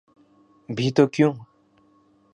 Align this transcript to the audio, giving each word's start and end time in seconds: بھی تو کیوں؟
بھی 0.69 0.87
تو 0.95 1.03
کیوں؟ 1.07 1.33